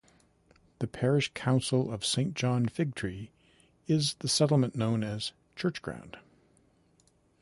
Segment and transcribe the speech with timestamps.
[0.79, 3.29] The parish capital of Saint John Figtree
[3.87, 6.17] is the settlement known as Church Ground.